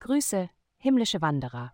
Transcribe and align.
Grüße, 0.00 0.50
himmlische 0.78 1.22
Wanderer. 1.22 1.72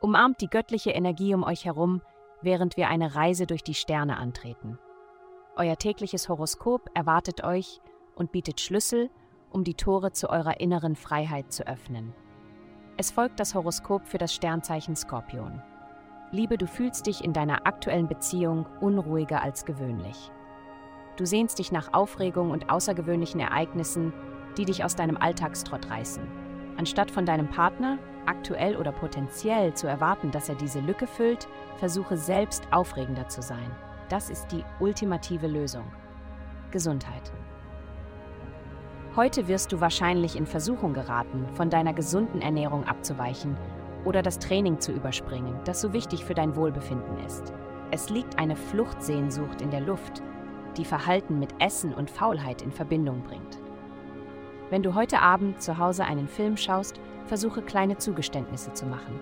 Umarmt 0.00 0.40
die 0.40 0.48
göttliche 0.48 0.90
Energie 0.90 1.34
um 1.34 1.42
euch 1.42 1.64
herum, 1.64 2.02
während 2.42 2.76
wir 2.76 2.88
eine 2.88 3.14
Reise 3.14 3.46
durch 3.46 3.64
die 3.64 3.74
Sterne 3.74 4.18
antreten. 4.18 4.78
Euer 5.56 5.76
tägliches 5.76 6.28
Horoskop 6.28 6.90
erwartet 6.94 7.42
euch 7.44 7.80
und 8.14 8.30
bietet 8.30 8.60
Schlüssel, 8.60 9.10
um 9.50 9.64
die 9.64 9.74
Tore 9.74 10.12
zu 10.12 10.28
eurer 10.28 10.60
inneren 10.60 10.96
Freiheit 10.96 11.50
zu 11.50 11.66
öffnen. 11.66 12.12
Es 12.98 13.10
folgt 13.10 13.40
das 13.40 13.54
Horoskop 13.54 14.06
für 14.06 14.18
das 14.18 14.34
Sternzeichen 14.34 14.94
Skorpion. 14.94 15.62
Liebe, 16.30 16.58
du 16.58 16.66
fühlst 16.66 17.06
dich 17.06 17.24
in 17.24 17.32
deiner 17.32 17.66
aktuellen 17.66 18.06
Beziehung 18.06 18.66
unruhiger 18.80 19.42
als 19.42 19.64
gewöhnlich. 19.64 20.30
Du 21.16 21.24
sehnst 21.24 21.58
dich 21.58 21.72
nach 21.72 21.94
Aufregung 21.94 22.50
und 22.50 22.68
außergewöhnlichen 22.68 23.40
Ereignissen, 23.40 24.12
die 24.56 24.64
dich 24.64 24.84
aus 24.84 24.96
deinem 24.96 25.16
Alltagstrott 25.16 25.90
reißen. 25.90 26.22
Anstatt 26.76 27.10
von 27.10 27.24
deinem 27.24 27.48
Partner, 27.48 27.98
aktuell 28.26 28.76
oder 28.76 28.92
potenziell, 28.92 29.74
zu 29.74 29.86
erwarten, 29.86 30.30
dass 30.30 30.48
er 30.48 30.54
diese 30.54 30.80
Lücke 30.80 31.06
füllt, 31.06 31.48
versuche 31.76 32.16
selbst 32.16 32.64
aufregender 32.70 33.28
zu 33.28 33.42
sein. 33.42 33.70
Das 34.08 34.30
ist 34.30 34.48
die 34.52 34.64
ultimative 34.78 35.46
Lösung. 35.46 35.84
Gesundheit. 36.70 37.32
Heute 39.16 39.48
wirst 39.48 39.72
du 39.72 39.80
wahrscheinlich 39.80 40.36
in 40.36 40.46
Versuchung 40.46 40.92
geraten, 40.92 41.46
von 41.54 41.70
deiner 41.70 41.94
gesunden 41.94 42.42
Ernährung 42.42 42.84
abzuweichen 42.84 43.56
oder 44.04 44.20
das 44.20 44.38
Training 44.38 44.78
zu 44.78 44.92
überspringen, 44.92 45.58
das 45.64 45.80
so 45.80 45.92
wichtig 45.92 46.24
für 46.24 46.34
dein 46.34 46.54
Wohlbefinden 46.54 47.18
ist. 47.24 47.52
Es 47.90 48.10
liegt 48.10 48.38
eine 48.38 48.56
Fluchtsehnsucht 48.56 49.62
in 49.62 49.70
der 49.70 49.80
Luft, 49.80 50.22
die 50.76 50.84
Verhalten 50.84 51.38
mit 51.38 51.54
Essen 51.60 51.94
und 51.94 52.10
Faulheit 52.10 52.60
in 52.60 52.70
Verbindung 52.70 53.22
bringt. 53.22 53.58
Wenn 54.68 54.82
du 54.82 54.94
heute 54.94 55.20
Abend 55.20 55.62
zu 55.62 55.78
Hause 55.78 56.04
einen 56.04 56.26
Film 56.26 56.56
schaust, 56.56 57.00
versuche 57.26 57.62
kleine 57.62 57.98
Zugeständnisse 57.98 58.72
zu 58.72 58.84
machen. 58.86 59.20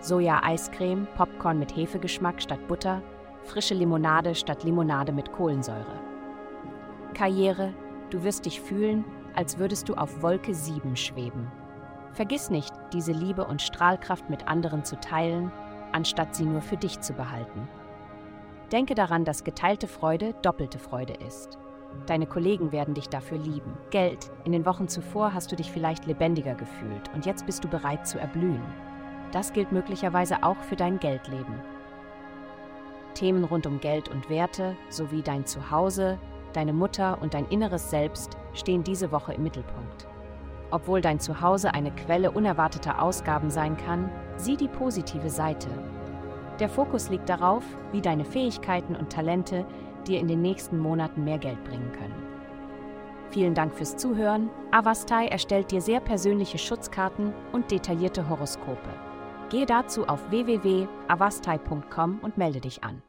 Soja-Eiscreme, 0.00 1.06
Popcorn 1.14 1.60
mit 1.60 1.76
Hefegeschmack 1.76 2.42
statt 2.42 2.66
Butter, 2.66 3.00
frische 3.44 3.74
Limonade 3.74 4.34
statt 4.34 4.64
Limonade 4.64 5.12
mit 5.12 5.30
Kohlensäure. 5.30 6.00
Karriere, 7.14 7.72
du 8.10 8.24
wirst 8.24 8.46
dich 8.46 8.60
fühlen, 8.60 9.04
als 9.36 9.58
würdest 9.58 9.88
du 9.88 9.94
auf 9.94 10.22
Wolke 10.22 10.54
7 10.54 10.96
schweben. 10.96 11.52
Vergiss 12.12 12.50
nicht, 12.50 12.72
diese 12.92 13.12
Liebe 13.12 13.46
und 13.46 13.62
Strahlkraft 13.62 14.28
mit 14.28 14.48
anderen 14.48 14.84
zu 14.84 14.98
teilen, 14.98 15.52
anstatt 15.92 16.34
sie 16.34 16.44
nur 16.44 16.62
für 16.62 16.76
dich 16.76 17.00
zu 17.00 17.12
behalten. 17.12 17.68
Denke 18.72 18.96
daran, 18.96 19.24
dass 19.24 19.44
geteilte 19.44 19.86
Freude 19.86 20.34
doppelte 20.42 20.80
Freude 20.80 21.14
ist. 21.14 21.58
Deine 22.06 22.26
Kollegen 22.26 22.72
werden 22.72 22.94
dich 22.94 23.08
dafür 23.08 23.38
lieben. 23.38 23.72
Geld. 23.90 24.30
In 24.44 24.52
den 24.52 24.66
Wochen 24.66 24.88
zuvor 24.88 25.32
hast 25.34 25.52
du 25.52 25.56
dich 25.56 25.70
vielleicht 25.70 26.06
lebendiger 26.06 26.54
gefühlt 26.54 27.10
und 27.14 27.26
jetzt 27.26 27.46
bist 27.46 27.62
du 27.62 27.68
bereit 27.68 28.06
zu 28.06 28.18
erblühen. 28.18 28.62
Das 29.32 29.52
gilt 29.52 29.70
möglicherweise 29.70 30.42
auch 30.42 30.60
für 30.62 30.76
dein 30.76 30.98
Geldleben. 30.98 31.54
Themen 33.14 33.44
rund 33.44 33.66
um 33.66 33.80
Geld 33.80 34.08
und 34.08 34.28
Werte 34.28 34.76
sowie 34.88 35.22
dein 35.22 35.46
Zuhause, 35.46 36.18
deine 36.52 36.72
Mutter 36.72 37.18
und 37.20 37.34
dein 37.34 37.46
inneres 37.46 37.90
Selbst 37.90 38.36
stehen 38.54 38.82
diese 38.82 39.12
Woche 39.12 39.34
im 39.34 39.42
Mittelpunkt. 39.42 40.08
Obwohl 40.70 41.00
dein 41.00 41.20
Zuhause 41.20 41.74
eine 41.74 41.90
Quelle 41.90 42.30
unerwarteter 42.30 43.02
Ausgaben 43.02 43.50
sein 43.50 43.76
kann, 43.76 44.10
sieh 44.36 44.56
die 44.56 44.68
positive 44.68 45.28
Seite. 45.28 45.68
Der 46.60 46.68
Fokus 46.68 47.08
liegt 47.08 47.28
darauf, 47.28 47.64
wie 47.90 48.02
deine 48.02 48.24
Fähigkeiten 48.24 48.94
und 48.94 49.10
Talente 49.10 49.66
dir 50.06 50.20
in 50.20 50.28
den 50.28 50.42
nächsten 50.42 50.78
Monaten 50.78 51.24
mehr 51.24 51.38
Geld 51.38 51.62
bringen 51.64 51.90
können. 51.92 52.30
Vielen 53.30 53.54
Dank 53.54 53.74
fürs 53.74 53.96
Zuhören. 53.96 54.50
Avastai 54.70 55.26
erstellt 55.26 55.70
dir 55.70 55.80
sehr 55.80 56.00
persönliche 56.00 56.58
Schutzkarten 56.58 57.32
und 57.52 57.70
detaillierte 57.70 58.28
Horoskope. 58.28 58.90
Gehe 59.48 59.66
dazu 59.66 60.06
auf 60.06 60.30
www.avastai.com 60.30 62.18
und 62.22 62.36
melde 62.36 62.60
dich 62.60 62.84
an. 62.84 63.02